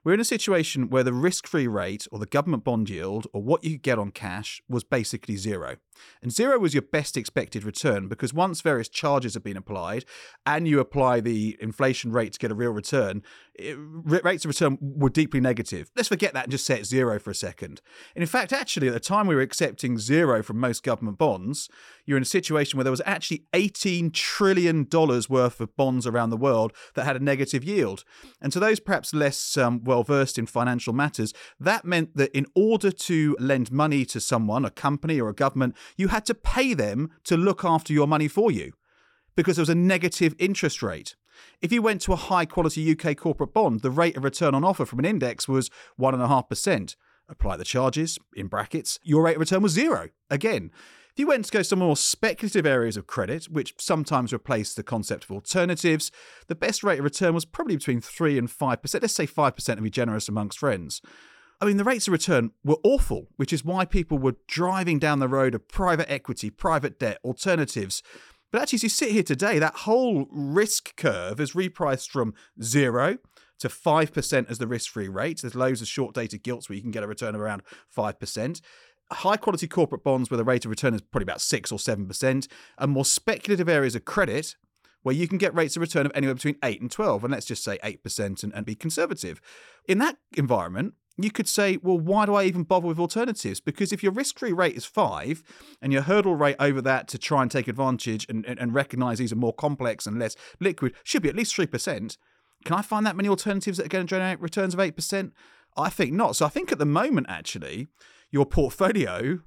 we're 0.07 0.13
in 0.13 0.21
a 0.21 0.23
situation 0.23 0.89
where 0.89 1.03
the 1.03 1.11
risk-free 1.11 1.67
rate 1.67 2.07
or 2.13 2.17
the 2.17 2.25
government 2.25 2.63
bond 2.63 2.89
yield 2.89 3.27
or 3.33 3.43
what 3.43 3.61
you 3.65 3.71
could 3.71 3.81
get 3.81 3.99
on 3.99 4.09
cash 4.09 4.61
was 4.69 4.85
basically 4.85 5.35
zero. 5.35 5.75
And 6.21 6.31
zero 6.31 6.57
was 6.59 6.73
your 6.73 6.83
best 6.83 7.17
expected 7.17 7.65
return 7.65 8.07
because 8.07 8.33
once 8.33 8.61
various 8.61 8.87
charges 8.87 9.33
have 9.33 9.43
been 9.43 9.57
applied 9.57 10.05
and 10.45 10.65
you 10.65 10.79
apply 10.79 11.19
the 11.19 11.57
inflation 11.59 12.13
rate 12.13 12.31
to 12.31 12.39
get 12.39 12.51
a 12.51 12.55
real 12.55 12.71
return, 12.71 13.21
it, 13.55 13.75
rates 13.77 14.45
of 14.45 14.49
return 14.49 14.77
were 14.79 15.09
deeply 15.09 15.41
negative. 15.41 15.91
Let's 15.93 16.07
forget 16.07 16.33
that 16.33 16.45
and 16.45 16.51
just 16.51 16.65
set 16.65 16.85
zero 16.85 17.19
for 17.19 17.31
a 17.31 17.35
second. 17.35 17.81
And 18.15 18.21
in 18.21 18.27
fact, 18.27 18.53
actually, 18.53 18.87
at 18.87 18.93
the 18.93 19.01
time 19.01 19.27
we 19.27 19.35
were 19.35 19.41
accepting 19.41 19.97
zero 19.97 20.41
from 20.41 20.57
most 20.57 20.83
government 20.83 21.17
bonds, 21.17 21.67
you're 22.05 22.15
in 22.15 22.23
a 22.23 22.25
situation 22.25 22.77
where 22.77 22.85
there 22.85 22.91
was 22.91 23.01
actually 23.05 23.43
$18 23.53 24.13
trillion 24.13 24.87
worth 24.89 25.59
of 25.59 25.75
bonds 25.75 26.07
around 26.07 26.29
the 26.29 26.37
world 26.37 26.71
that 26.93 27.05
had 27.05 27.17
a 27.17 27.23
negative 27.23 27.65
yield. 27.65 28.05
And 28.39 28.53
to 28.53 28.59
those 28.61 28.79
perhaps 28.79 29.13
less 29.13 29.57
um, 29.57 29.83
well 29.83 29.96
versed 30.03 30.37
in 30.37 30.45
financial 30.45 30.93
matters, 30.93 31.33
that 31.59 31.85
meant 31.85 32.15
that 32.15 32.35
in 32.35 32.45
order 32.55 32.91
to 32.91 33.35
lend 33.39 33.71
money 33.71 34.05
to 34.05 34.19
someone, 34.19 34.65
a 34.65 34.69
company 34.69 35.19
or 35.19 35.29
a 35.29 35.33
government, 35.33 35.75
you 35.95 36.09
had 36.09 36.25
to 36.25 36.33
pay 36.33 36.73
them 36.73 37.11
to 37.23 37.37
look 37.37 37.63
after 37.63 37.93
your 37.93 38.07
money 38.07 38.27
for 38.27 38.51
you 38.51 38.73
because 39.35 39.55
there 39.55 39.61
was 39.61 39.69
a 39.69 39.75
negative 39.75 40.33
interest 40.39 40.81
rate. 40.81 41.15
If 41.61 41.71
you 41.71 41.81
went 41.81 42.01
to 42.01 42.13
a 42.13 42.17
high 42.17 42.45
quality 42.45 42.91
UK 42.91 43.15
corporate 43.15 43.53
bond, 43.53 43.81
the 43.81 43.91
rate 43.91 44.17
of 44.17 44.23
return 44.23 44.55
on 44.55 44.63
offer 44.63 44.85
from 44.85 44.99
an 44.99 45.05
index 45.05 45.47
was 45.47 45.69
1.5%. 45.99 46.95
Apply 47.29 47.57
the 47.57 47.65
charges, 47.65 48.17
in 48.35 48.47
brackets, 48.47 48.99
your 49.03 49.23
rate 49.23 49.35
of 49.35 49.41
return 49.41 49.61
was 49.61 49.73
zero. 49.73 50.09
Again, 50.29 50.71
if 51.17 51.21
you 51.21 51.25
went 51.25 51.45
to 51.45 51.51
go 51.51 51.63
some 51.63 51.79
more 51.79 51.97
speculative 51.97 52.67
areas 52.67 52.95
of 52.95 53.07
credit, 53.07 53.45
which 53.45 53.73
sometimes 53.79 54.31
replace 54.31 54.75
the 54.75 54.83
concept 54.83 55.23
of 55.23 55.31
alternatives, 55.31 56.11
the 56.45 56.53
best 56.53 56.83
rate 56.83 56.99
of 56.99 57.05
return 57.05 57.33
was 57.33 57.43
probably 57.43 57.75
between 57.75 58.01
3 58.01 58.37
and 58.37 58.47
5%. 58.47 59.01
Let's 59.01 59.15
say 59.15 59.25
5% 59.25 59.75
to 59.77 59.81
be 59.81 59.89
generous 59.89 60.29
amongst 60.29 60.59
friends. 60.59 61.01
I 61.59 61.65
mean, 61.65 61.77
the 61.77 61.83
rates 61.83 62.05
of 62.05 62.11
return 62.11 62.51
were 62.63 62.77
awful, 62.83 63.29
which 63.35 63.51
is 63.51 63.65
why 63.65 63.83
people 63.83 64.19
were 64.19 64.35
driving 64.47 64.99
down 64.99 65.17
the 65.17 65.27
road 65.27 65.55
of 65.55 65.67
private 65.67 66.07
equity, 66.07 66.51
private 66.51 66.99
debt, 66.99 67.17
alternatives. 67.23 68.03
But 68.51 68.61
actually, 68.61 68.77
as 68.77 68.83
you 68.83 68.89
sit 68.89 69.09
here 69.09 69.23
today, 69.23 69.57
that 69.57 69.73
whole 69.73 70.27
risk 70.29 70.95
curve 70.97 71.39
is 71.39 71.53
repriced 71.53 72.11
from 72.11 72.35
zero 72.61 73.17
to 73.59 73.69
5% 73.69 74.51
as 74.51 74.57
the 74.59 74.67
risk 74.67 74.91
free 74.91 75.07
rate. 75.07 75.41
There's 75.41 75.55
loads 75.55 75.81
of 75.81 75.87
short 75.87 76.13
dated 76.13 76.43
gilts 76.43 76.69
where 76.69 76.75
you 76.75 76.81
can 76.83 76.91
get 76.91 77.03
a 77.03 77.07
return 77.07 77.33
of 77.33 77.41
around 77.41 77.63
5%. 77.95 78.61
High 79.11 79.37
quality 79.37 79.67
corporate 79.67 80.03
bonds 80.03 80.29
where 80.29 80.37
the 80.37 80.43
rate 80.43 80.65
of 80.65 80.69
return 80.69 80.93
is 80.93 81.01
probably 81.01 81.23
about 81.23 81.41
6 81.41 81.71
or 81.71 81.77
7%, 81.77 82.47
and 82.77 82.91
more 82.91 83.05
speculative 83.05 83.69
areas 83.69 83.95
of 83.95 84.05
credit 84.05 84.55
where 85.03 85.15
you 85.15 85.27
can 85.27 85.37
get 85.37 85.55
rates 85.55 85.77
of 85.77 85.81
return 85.81 86.05
of 86.05 86.11
anywhere 86.13 86.35
between 86.35 86.57
8 86.63 86.81
and 86.81 86.91
12, 86.91 87.23
and 87.23 87.31
let's 87.31 87.45
just 87.45 87.63
say 87.63 87.77
8% 87.83 88.43
and, 88.43 88.53
and 88.53 88.65
be 88.65 88.75
conservative. 88.75 89.39
In 89.87 89.99
that 89.99 90.17
environment, 90.35 90.95
you 91.17 91.31
could 91.31 91.47
say, 91.47 91.77
well, 91.81 91.97
why 91.97 92.25
do 92.25 92.35
I 92.35 92.43
even 92.43 92.63
bother 92.63 92.87
with 92.87 92.99
alternatives? 92.99 93.59
Because 93.59 93.91
if 93.91 94.03
your 94.03 94.11
risk 94.11 94.37
free 94.37 94.51
rate 94.51 94.75
is 94.75 94.85
five 94.85 95.43
and 95.81 95.91
your 95.91 96.03
hurdle 96.03 96.35
rate 96.35 96.57
over 96.59 96.81
that 96.81 97.07
to 97.09 97.17
try 97.17 97.41
and 97.41 97.49
take 97.49 97.67
advantage 97.67 98.25
and, 98.29 98.45
and, 98.45 98.59
and, 98.59 98.73
recognize 98.73 99.17
these 99.17 99.31
are 99.31 99.37
more 99.37 99.53
complex 99.53 100.05
and 100.05 100.19
less 100.19 100.35
liquid 100.59 100.93
should 101.03 101.23
be 101.23 101.29
at 101.29 101.35
least 101.35 101.55
3%, 101.55 102.17
can 102.65 102.75
I 102.75 102.81
find 102.81 103.05
that 103.05 103.15
many 103.15 103.29
alternatives 103.29 103.77
that 103.77 103.85
are 103.85 103.89
going 103.89 104.05
to 104.05 104.09
generate 104.09 104.39
returns 104.41 104.73
of 104.73 104.79
8%? 104.79 105.31
I 105.75 105.89
think 105.89 106.13
not. 106.13 106.35
So 106.35 106.45
I 106.45 106.49
think 106.49 106.71
at 106.71 106.79
the 106.79 106.85
moment, 106.85 107.27
actually, 107.29 107.87
your 108.31 108.45
portfolio 108.45 109.39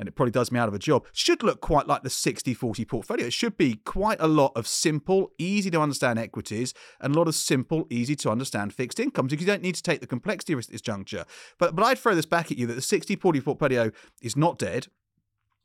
and 0.00 0.08
it 0.08 0.12
probably 0.12 0.30
does 0.30 0.50
me 0.50 0.58
out 0.58 0.66
of 0.66 0.74
a 0.74 0.78
job, 0.78 1.04
should 1.12 1.42
look 1.42 1.60
quite 1.60 1.86
like 1.86 2.02
the 2.02 2.10
60 2.10 2.54
40 2.54 2.84
portfolio. 2.86 3.26
It 3.26 3.34
should 3.34 3.58
be 3.58 3.76
quite 3.84 4.16
a 4.18 4.26
lot 4.26 4.52
of 4.56 4.66
simple, 4.66 5.32
easy 5.38 5.70
to 5.70 5.80
understand 5.80 6.18
equities 6.18 6.72
and 7.00 7.14
a 7.14 7.18
lot 7.18 7.28
of 7.28 7.34
simple, 7.34 7.86
easy 7.90 8.16
to 8.16 8.30
understand 8.30 8.72
fixed 8.72 8.98
incomes 8.98 9.30
because 9.30 9.44
you 9.44 9.52
don't 9.52 9.62
need 9.62 9.74
to 9.74 9.82
take 9.82 10.00
the 10.00 10.06
complexity 10.06 10.54
risk 10.54 10.70
at 10.70 10.72
this 10.72 10.80
juncture. 10.80 11.26
But, 11.58 11.76
but 11.76 11.84
I'd 11.84 11.98
throw 11.98 12.14
this 12.14 12.24
back 12.24 12.50
at 12.50 12.56
you 12.56 12.66
that 12.68 12.74
the 12.74 12.82
60 12.82 13.16
40 13.16 13.40
portfolio 13.42 13.90
is 14.22 14.36
not 14.36 14.58
dead 14.58 14.86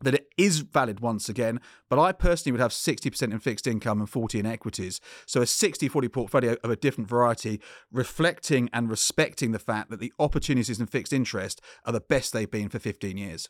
that 0.01 0.13
it 0.13 0.27
is 0.37 0.59
valid 0.59 0.99
once 0.99 1.29
again, 1.29 1.59
but 1.89 1.99
I 1.99 2.11
personally 2.11 2.51
would 2.51 2.61
have 2.61 2.71
60% 2.71 3.21
in 3.23 3.39
fixed 3.39 3.67
income 3.67 3.99
and 3.99 4.09
40 4.09 4.39
in 4.39 4.45
equities. 4.45 4.99
So 5.25 5.41
a 5.41 5.45
60-40 5.45 6.11
portfolio 6.11 6.57
of 6.63 6.69
a 6.69 6.75
different 6.75 7.09
variety, 7.09 7.61
reflecting 7.91 8.69
and 8.73 8.89
respecting 8.89 9.51
the 9.51 9.59
fact 9.59 9.89
that 9.89 9.99
the 9.99 10.13
opportunities 10.19 10.79
in 10.79 10.87
fixed 10.87 11.13
interest 11.13 11.61
are 11.85 11.93
the 11.93 12.01
best 12.01 12.33
they've 12.33 12.49
been 12.49 12.69
for 12.69 12.79
15 12.79 13.17
years. 13.17 13.49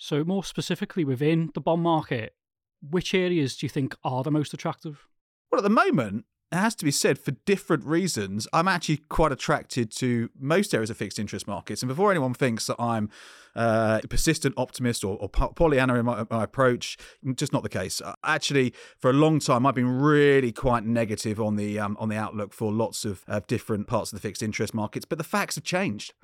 So, 0.00 0.22
more 0.22 0.44
specifically 0.44 1.04
within 1.04 1.50
the 1.54 1.60
bond 1.60 1.82
market, 1.82 2.34
which 2.80 3.14
areas 3.14 3.56
do 3.56 3.66
you 3.66 3.68
think 3.68 3.96
are 4.04 4.22
the 4.22 4.30
most 4.30 4.54
attractive? 4.54 5.08
Well, 5.50 5.58
at 5.58 5.64
the 5.64 5.70
moment, 5.70 6.24
it 6.50 6.56
has 6.56 6.74
to 6.76 6.84
be 6.84 6.90
said 6.90 7.18
for 7.18 7.32
different 7.32 7.84
reasons. 7.84 8.48
I'm 8.54 8.68
actually 8.68 8.98
quite 9.08 9.32
attracted 9.32 9.90
to 9.96 10.30
most 10.38 10.72
areas 10.72 10.88
of 10.88 10.96
fixed 10.96 11.18
interest 11.18 11.46
markets. 11.46 11.82
And 11.82 11.88
before 11.88 12.10
anyone 12.10 12.32
thinks 12.32 12.66
that 12.68 12.76
I'm 12.78 13.10
uh, 13.54 14.00
a 14.02 14.08
persistent 14.08 14.54
optimist 14.56 15.04
or, 15.04 15.18
or 15.18 15.28
Pollyanna 15.28 15.96
in 15.96 16.06
my, 16.06 16.24
my, 16.30 16.44
approach, 16.44 16.96
just 17.34 17.52
not 17.52 17.62
the 17.62 17.68
case. 17.68 18.00
Uh, 18.00 18.14
actually, 18.24 18.72
for 18.98 19.10
a 19.10 19.12
long 19.12 19.40
time, 19.40 19.66
I've 19.66 19.74
been 19.74 20.00
really 20.00 20.52
quite 20.52 20.84
negative 20.84 21.38
on 21.38 21.56
the 21.56 21.78
um, 21.78 21.96
on 22.00 22.08
the 22.08 22.16
outlook 22.16 22.54
for 22.54 22.72
lots 22.72 23.04
of, 23.04 23.24
of 23.28 23.46
different 23.46 23.86
parts 23.86 24.12
of 24.12 24.16
the 24.18 24.26
fixed 24.26 24.42
interest 24.42 24.72
markets. 24.72 25.04
But 25.04 25.18
the 25.18 25.24
facts 25.24 25.56
have 25.56 25.64
changed. 25.64 26.14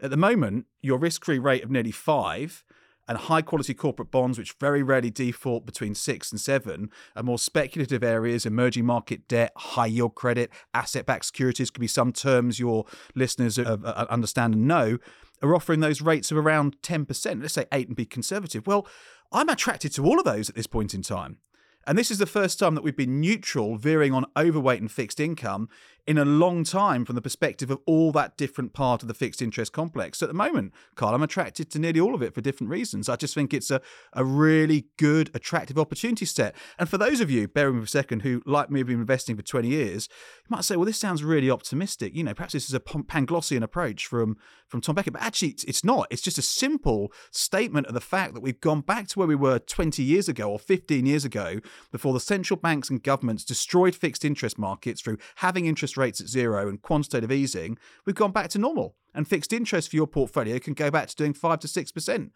At 0.00 0.10
the 0.10 0.16
moment, 0.16 0.66
your 0.80 0.98
risk-free 0.98 1.38
rate 1.38 1.62
of 1.62 1.70
nearly 1.70 1.92
five 1.92 2.64
and 3.08 3.18
high 3.18 3.42
quality 3.42 3.74
corporate 3.74 4.10
bonds, 4.10 4.38
which 4.38 4.54
very 4.60 4.82
rarely 4.82 5.10
default 5.10 5.66
between 5.66 5.94
six 5.94 6.30
and 6.30 6.40
seven, 6.40 6.90
are 7.16 7.22
more 7.22 7.38
speculative 7.38 8.02
areas, 8.02 8.46
emerging 8.46 8.86
market 8.86 9.26
debt, 9.28 9.52
high 9.56 9.86
yield 9.86 10.14
credit, 10.14 10.50
asset 10.74 11.06
backed 11.06 11.26
securities 11.26 11.70
could 11.70 11.80
be 11.80 11.86
some 11.86 12.12
terms 12.12 12.58
your 12.58 12.84
listeners 13.14 13.58
uh, 13.58 13.76
uh, 13.84 14.06
understand 14.08 14.54
and 14.54 14.68
know, 14.68 14.98
are 15.42 15.54
offering 15.54 15.80
those 15.80 16.00
rates 16.00 16.30
of 16.30 16.38
around 16.38 16.80
10%. 16.82 17.42
Let's 17.42 17.54
say 17.54 17.66
eight 17.72 17.88
and 17.88 17.96
be 17.96 18.06
conservative. 18.06 18.66
Well, 18.66 18.86
I'm 19.32 19.48
attracted 19.48 19.92
to 19.94 20.04
all 20.04 20.18
of 20.18 20.24
those 20.24 20.48
at 20.48 20.54
this 20.54 20.66
point 20.66 20.94
in 20.94 21.02
time. 21.02 21.38
And 21.84 21.98
this 21.98 22.12
is 22.12 22.18
the 22.18 22.26
first 22.26 22.60
time 22.60 22.76
that 22.76 22.84
we've 22.84 22.96
been 22.96 23.20
neutral, 23.20 23.76
veering 23.76 24.14
on 24.14 24.26
overweight 24.36 24.80
and 24.80 24.90
fixed 24.90 25.18
income 25.18 25.68
in 26.06 26.18
a 26.18 26.24
long 26.24 26.64
time 26.64 27.04
from 27.04 27.14
the 27.14 27.22
perspective 27.22 27.70
of 27.70 27.78
all 27.86 28.10
that 28.10 28.36
different 28.36 28.72
part 28.72 29.02
of 29.02 29.08
the 29.08 29.14
fixed 29.14 29.40
interest 29.40 29.72
complex. 29.72 30.18
So 30.18 30.26
at 30.26 30.30
the 30.30 30.34
moment, 30.34 30.72
Carl, 30.96 31.14
I'm 31.14 31.22
attracted 31.22 31.70
to 31.70 31.78
nearly 31.78 32.00
all 32.00 32.14
of 32.14 32.22
it 32.22 32.34
for 32.34 32.40
different 32.40 32.70
reasons. 32.70 33.08
I 33.08 33.14
just 33.14 33.34
think 33.34 33.54
it's 33.54 33.70
a, 33.70 33.80
a 34.12 34.24
really 34.24 34.86
good, 34.98 35.30
attractive 35.32 35.78
opportunity 35.78 36.24
set. 36.24 36.56
And 36.76 36.88
for 36.88 36.98
those 36.98 37.20
of 37.20 37.30
you, 37.30 37.46
bear 37.46 37.66
with 37.66 37.76
me 37.76 37.80
for 37.82 37.86
a 37.86 37.88
second, 37.88 38.22
who, 38.22 38.42
like 38.46 38.68
me, 38.68 38.80
have 38.80 38.88
been 38.88 39.00
investing 39.00 39.36
for 39.36 39.42
20 39.42 39.68
years, 39.68 40.08
you 40.44 40.56
might 40.56 40.64
say, 40.64 40.74
well, 40.74 40.86
this 40.86 40.98
sounds 40.98 41.22
really 41.22 41.50
optimistic. 41.50 42.16
You 42.16 42.24
know, 42.24 42.34
perhaps 42.34 42.54
this 42.54 42.68
is 42.68 42.74
a 42.74 42.80
Panglossian 42.80 43.62
approach 43.62 44.06
from, 44.06 44.36
from 44.66 44.80
Tom 44.80 44.96
Becket, 44.96 45.12
but 45.12 45.22
actually 45.22 45.48
it's, 45.48 45.64
it's 45.64 45.84
not. 45.84 46.08
It's 46.10 46.22
just 46.22 46.38
a 46.38 46.42
simple 46.42 47.12
statement 47.30 47.86
of 47.86 47.94
the 47.94 48.00
fact 48.00 48.34
that 48.34 48.40
we've 48.40 48.60
gone 48.60 48.80
back 48.80 49.06
to 49.08 49.20
where 49.20 49.28
we 49.28 49.36
were 49.36 49.60
20 49.60 50.02
years 50.02 50.28
ago 50.28 50.50
or 50.50 50.58
15 50.58 51.06
years 51.06 51.24
ago 51.24 51.60
before 51.92 52.12
the 52.12 52.20
central 52.20 52.56
banks 52.56 52.90
and 52.90 53.04
governments 53.04 53.44
destroyed 53.44 53.94
fixed 53.94 54.24
interest 54.24 54.58
markets 54.58 55.00
through 55.00 55.18
having 55.36 55.66
interest 55.66 55.91
interest 55.92 55.96
rates 55.96 56.20
at 56.20 56.28
zero 56.28 56.68
and 56.68 56.80
quantitative 56.80 57.32
easing, 57.32 57.78
we've 58.06 58.16
gone 58.16 58.32
back 58.32 58.48
to 58.50 58.58
normal. 58.58 58.96
And 59.14 59.28
fixed 59.28 59.52
interest 59.52 59.90
for 59.90 59.96
your 59.96 60.06
portfolio 60.06 60.58
can 60.58 60.74
go 60.74 60.90
back 60.90 61.08
to 61.08 61.16
doing 61.16 61.34
5 61.34 61.60
to 61.60 61.68
6%. 61.68 62.30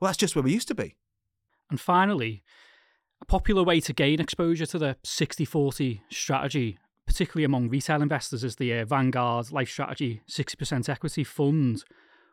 Well, 0.00 0.08
that's 0.08 0.16
just 0.16 0.34
where 0.34 0.42
we 0.42 0.52
used 0.52 0.68
to 0.68 0.74
be. 0.74 0.96
And 1.70 1.78
finally, 1.78 2.42
a 3.20 3.26
popular 3.26 3.62
way 3.62 3.80
to 3.80 3.92
gain 3.92 4.20
exposure 4.20 4.66
to 4.66 4.78
the 4.78 4.96
60 5.04 5.44
40 5.44 6.02
strategy, 6.10 6.78
particularly 7.06 7.44
among 7.44 7.68
retail 7.68 8.00
investors, 8.00 8.44
is 8.44 8.56
the 8.56 8.72
uh, 8.72 8.84
Vanguard 8.86 9.46
LifeStrategy 9.46 10.20
60% 10.28 10.88
Equity 10.88 11.24
Fund. 11.24 11.84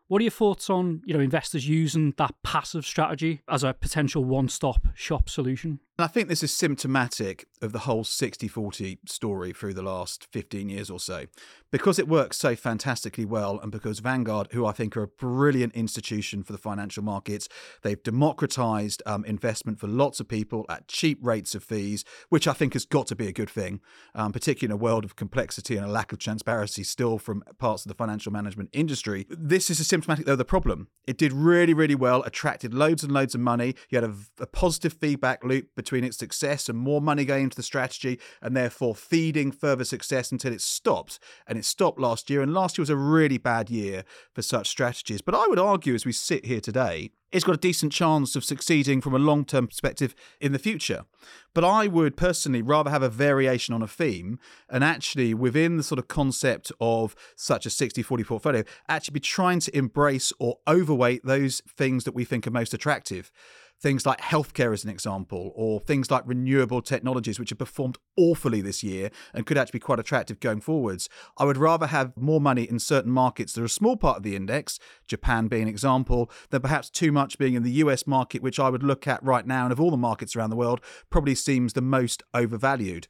What 0.08 0.22
are 0.22 0.24
your 0.24 0.32
thoughts 0.32 0.70
on 0.70 1.02
you 1.06 1.14
know 1.14 1.20
investors 1.20 1.68
using 1.68 2.14
that 2.18 2.34
passive 2.44 2.86
strategy 2.86 3.42
as 3.48 3.64
a 3.64 3.74
potential 3.74 4.24
one-stop 4.24 4.88
shop 4.96 5.30
solution? 5.30 5.80
I 6.02 6.08
think 6.08 6.30
this 6.30 6.44
is 6.44 6.54
symptomatic 6.54 7.48
of 7.62 7.72
the 7.72 7.80
whole 7.80 8.04
60-40 8.04 9.00
story 9.08 9.52
through 9.52 9.74
the 9.74 9.82
last 9.82 10.28
15 10.32 10.70
years 10.70 10.90
or 10.90 11.00
so. 11.00 11.26
Because 11.72 12.00
it 12.00 12.08
works 12.08 12.38
so 12.38 12.56
fantastically 12.56 13.26
well 13.26 13.60
and 13.60 13.72
because 13.72 14.00
Vanguard, 14.00 14.48
who 14.52 14.66
I 14.66 14.72
think 14.72 14.98
are 14.98 15.04
a 15.04 15.08
brilliant 15.08 15.74
institution 15.76 16.42
for 16.42 16.52
the 16.52 16.58
financial 16.58 17.04
markets, 17.04 17.48
they've 17.84 18.02
democratized 18.02 19.04
um, 19.06 19.24
investment 19.26 19.80
for 19.80 19.88
lots 19.88 20.20
of 20.20 20.28
people 20.28 20.66
at 20.70 20.88
cheap 20.88 21.20
rates 21.22 21.54
of 21.54 21.64
fees, 21.64 22.04
which 22.30 22.48
I 22.48 22.54
think 22.54 22.74
has 22.74 22.86
got 22.86 23.06
to 23.08 23.16
be 23.16 23.28
a 23.28 23.32
good 23.32 23.50
thing, 23.50 23.82
um, 24.16 24.32
particularly 24.32 24.74
in 24.74 24.80
a 24.80 24.84
world 24.84 25.06
of 25.06 25.16
complexity 25.16 25.78
and 25.78 25.86
a 25.86 25.92
lack 25.92 26.12
of 26.12 26.18
transparency 26.18 26.84
still 26.84 27.20
from 27.20 27.44
parts 27.60 27.86
of 27.86 27.90
the 27.90 27.96
financial 27.96 28.32
management 28.32 28.70
industry. 28.74 29.28
This 29.30 29.70
is 29.70 29.80
a 29.80 29.84
symptomatic, 29.84 30.26
though, 30.26 30.32
of 30.32 30.38
the 30.40 30.46
problem. 30.46 30.88
It 31.06 31.18
did 31.18 31.34
really, 31.34 31.74
really 31.74 31.96
well, 31.96 32.24
attracted 32.24 32.74
loads 32.74 33.04
and 33.04 33.12
loads 33.12 33.36
of 33.36 33.42
money. 33.42 33.76
You 33.90 34.00
had 34.00 34.10
a, 34.10 34.16
a 34.40 34.48
positive 34.48 34.94
feedback 34.94 35.44
loop 35.44 35.68
between 35.76 35.89
its 35.98 36.18
success 36.18 36.70
and 36.70 36.78
more 36.78 37.02
money 37.02 37.26
going 37.26 37.46
into 37.46 37.58
the 37.58 37.64
strategy, 37.64 38.20
and 38.42 38.56
therefore 38.56 38.96
feeding 38.96 39.52
further 39.52 39.84
success 39.84 40.32
until 40.32 40.54
it 40.54 40.62
stopped. 40.62 41.20
And 41.48 41.58
it 41.58 41.66
stopped 41.66 42.00
last 42.00 42.30
year, 42.30 42.42
and 42.42 42.54
last 42.54 42.78
year 42.78 42.84
was 42.84 42.90
a 42.90 42.96
really 42.96 43.38
bad 43.38 43.70
year 43.70 44.04
for 44.34 44.42
such 44.42 44.68
strategies. 44.68 45.22
But 45.22 45.36
I 45.36 45.48
would 45.48 45.60
argue, 45.60 45.96
as 45.96 46.06
we 46.06 46.12
sit 46.12 46.46
here 46.46 46.62
today, 46.62 47.12
it's 47.32 47.46
got 47.46 47.56
a 47.56 47.60
decent 47.60 47.92
chance 47.92 48.36
of 48.36 48.44
succeeding 48.44 49.02
from 49.02 49.14
a 49.14 49.20
long 49.20 49.46
term 49.46 49.68
perspective 49.68 50.16
in 50.42 50.52
the 50.52 50.60
future. 50.60 51.06
But 51.54 51.64
I 51.64 51.88
would 51.88 52.18
personally 52.18 52.62
rather 52.62 52.90
have 52.90 53.04
a 53.04 53.10
variation 53.10 53.74
on 53.74 53.82
a 53.82 53.88
theme 53.88 54.40
and 54.70 54.84
actually, 54.84 55.34
within 55.34 55.78
the 55.78 55.84
sort 55.84 56.00
of 56.00 56.08
concept 56.08 56.72
of 56.80 57.16
such 57.36 57.66
a 57.66 57.70
60 57.70 58.02
40 58.02 58.24
portfolio, 58.24 58.64
actually 58.88 59.14
be 59.14 59.20
trying 59.20 59.60
to 59.62 59.78
embrace 59.78 60.34
or 60.40 60.58
overweight 60.68 61.24
those 61.24 61.62
things 61.68 62.04
that 62.04 62.16
we 62.16 62.26
think 62.26 62.48
are 62.48 62.52
most 62.52 62.74
attractive 62.74 63.32
things 63.80 64.06
like 64.06 64.20
healthcare 64.20 64.74
as 64.74 64.84
an 64.84 64.90
example, 64.90 65.52
or 65.56 65.80
things 65.80 66.12
like 66.12 66.24
renewable 66.26 66.82
technologies, 66.82 67.40
which 67.40 67.50
have 67.50 67.60
performed 67.60 67.98
awfully 68.18 68.62
this 68.62 68.84
year 68.84 69.10
and 69.34 69.46
could 69.46 69.58
actually 69.58 69.80
be 69.80 69.84
quite 69.84 70.00
attractive 70.00 70.40
going 70.40 70.62
forwards. 70.62 71.10
I 71.38 71.46
would 71.46 71.58
rather 71.58 71.88
have 71.88 72.16
more 72.18 72.42
money 72.42 72.64
in 72.64 72.80
certain 72.80 73.12
markets 73.12 73.54
that 73.54 73.62
are 73.62 73.66
a 73.66 73.70
small 73.70 73.96
part 73.96 74.18
of 74.18 74.24
the 74.24 74.36
index, 74.36 74.80
Japan 75.08 75.48
being 75.48 75.64
an 75.64 75.70
example, 75.70 76.30
than 76.50 76.62
perhaps 76.62 76.90
too 76.90 77.12
much 77.12 77.38
being 77.38 77.54
in 77.54 77.64
the 77.64 77.72
US 77.72 78.06
market, 78.06 78.42
which 78.42 78.60
I 78.60 78.70
would 78.70 78.84
look 78.84 79.08
at 79.08 79.24
right 79.24 79.46
now, 79.46 79.64
and 79.64 79.72
of 79.72 79.80
all 79.80 79.92
the 79.92 79.98
markets 79.98 80.36
around 80.36 80.50
the 80.50 80.56
world, 80.56 80.82
probably 81.10 81.36
seems 81.36 81.74
the 81.74 81.82
most 81.82 82.24
overvalued. 82.34 83.08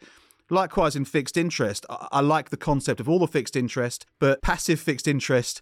Likewise, 0.52 0.96
in 0.96 1.06
fixed 1.06 1.38
interest, 1.38 1.86
I 1.90 2.22
like 2.22 2.50
the 2.50 2.58
concept 2.58 3.00
of 3.00 3.08
all 3.08 3.20
the 3.20 3.28
fixed 3.28 3.56
interest, 3.56 4.08
but 4.20 4.42
passive 4.42 4.80
fixed 4.80 5.08
interest 5.08 5.62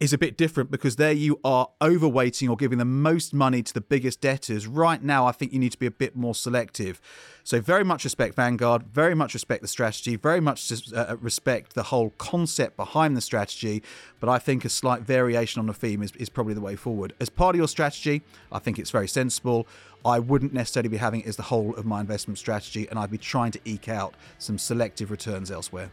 is 0.00 0.12
a 0.12 0.18
bit 0.18 0.36
different 0.36 0.68
because 0.70 0.96
there 0.96 1.12
you 1.12 1.38
are 1.44 1.68
overweighting 1.80 2.50
or 2.50 2.56
giving 2.56 2.78
the 2.78 2.84
most 2.84 3.32
money 3.32 3.62
to 3.62 3.72
the 3.72 3.80
biggest 3.80 4.20
debtors. 4.20 4.66
Right 4.66 5.00
now, 5.00 5.26
I 5.26 5.32
think 5.32 5.52
you 5.52 5.60
need 5.60 5.72
to 5.72 5.78
be 5.78 5.86
a 5.86 5.92
bit 5.92 6.16
more 6.16 6.34
selective. 6.34 7.00
So, 7.44 7.60
very 7.60 7.84
much 7.84 8.02
respect 8.02 8.34
Vanguard, 8.34 8.82
very 8.92 9.14
much 9.14 9.32
respect 9.32 9.62
the 9.62 9.68
strategy, 9.68 10.16
very 10.16 10.40
much 10.40 10.72
uh, 10.92 11.16
respect 11.20 11.74
the 11.74 11.84
whole 11.84 12.10
concept 12.18 12.76
behind 12.76 13.16
the 13.16 13.20
strategy. 13.20 13.82
But 14.18 14.28
I 14.28 14.38
think 14.38 14.64
a 14.64 14.68
slight 14.68 15.02
variation 15.02 15.60
on 15.60 15.66
the 15.66 15.74
theme 15.74 16.02
is, 16.02 16.12
is 16.16 16.28
probably 16.28 16.54
the 16.54 16.60
way 16.60 16.74
forward. 16.74 17.12
As 17.20 17.28
part 17.28 17.54
of 17.54 17.58
your 17.58 17.68
strategy, 17.68 18.22
I 18.50 18.58
think 18.58 18.80
it's 18.80 18.90
very 18.90 19.08
sensible. 19.08 19.68
I 20.04 20.18
wouldn't 20.18 20.52
necessarily 20.52 20.88
be 20.88 20.96
having 20.96 21.20
it 21.20 21.26
as 21.28 21.36
the 21.36 21.44
whole 21.44 21.76
of 21.76 21.86
my 21.86 22.00
investment 22.00 22.38
strategy, 22.38 22.88
and 22.88 22.98
I'd 22.98 23.10
be 23.10 23.18
trying 23.18 23.52
to 23.52 23.60
eke 23.64 23.88
out 23.88 24.14
some 24.38 24.58
selective 24.58 25.12
returns 25.12 25.52
elsewhere. 25.52 25.92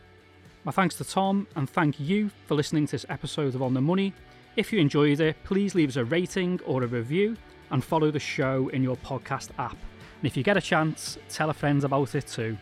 My 0.66 0.74
thanks 0.74 0.96
to 0.96 1.06
Tom, 1.06 1.48
and 1.56 1.70
thank 1.70 2.02
you 2.02 2.30
for 2.46 2.54
listening 2.54 2.86
to 2.88 2.92
this 2.92 3.06
episode 3.08 3.56
of 3.56 3.62
On 3.62 3.74
the 3.74 3.80
Money. 3.80 4.14
If 4.58 4.74
you 4.74 4.82
enjoyed 4.82 5.22
it, 5.22 5.38
please 5.46 5.74
leave 5.74 5.88
us 5.88 5.96
a 5.96 6.04
rating 6.04 6.60
or 6.66 6.84
a 6.84 6.88
review 6.88 7.38
and 7.72 7.82
follow 7.82 8.12
the 8.12 8.20
show 8.20 8.68
in 8.68 8.84
your 8.84 8.98
podcast 8.98 9.52
app. 9.58 9.78
And 10.20 10.26
if 10.26 10.36
you 10.36 10.44
get 10.44 10.58
a 10.58 10.62
chance, 10.62 11.18
tell 11.30 11.50
a 11.50 11.54
friend 11.54 11.82
about 11.86 12.14
it 12.14 12.28
too. 12.28 12.58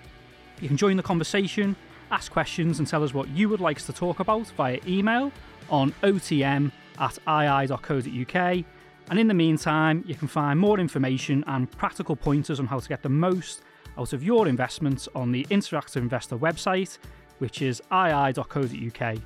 You 0.62 0.68
can 0.68 0.78
join 0.78 0.96
the 0.96 1.02
conversation, 1.02 1.76
ask 2.12 2.32
questions, 2.32 2.78
and 2.78 2.88
tell 2.88 3.04
us 3.04 3.16
what 3.16 3.30
you 3.30 3.50
would 3.50 3.62
like 3.62 3.78
us 3.78 3.88
to 3.88 3.94
talk 3.94 4.20
about 4.20 4.46
via 4.50 4.80
email 4.88 5.32
on 5.72 5.92
otm 6.04 6.72
at 7.00 7.18
ii.co.uk. 7.28 8.66
And 9.10 9.20
in 9.20 9.28
the 9.28 9.34
meantime, 9.34 10.04
you 10.06 10.14
can 10.14 10.28
find 10.28 10.60
more 10.60 10.80
information 10.80 11.44
and 11.48 11.70
practical 11.72 12.16
pointers 12.16 12.60
on 12.60 12.68
how 12.68 12.80
to 12.80 12.88
get 12.88 13.02
the 13.02 13.10
most 13.10 13.64
out 13.98 14.14
of 14.14 14.24
your 14.24 14.48
investments 14.48 15.10
on 15.16 15.32
the 15.32 15.46
Interactive 15.46 15.96
Investor 15.96 16.38
website 16.38 17.00
which 17.40 17.62
is 17.62 17.82
ii.co.uk. 17.92 19.18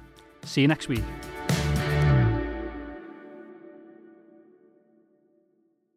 See 0.44 0.62
you 0.62 0.68
next 0.68 0.88
week. 0.88 1.04